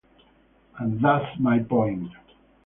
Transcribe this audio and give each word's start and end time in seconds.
And 0.79 0.99
that's 0.99 1.39
my 1.39 1.59
point. 1.59 2.09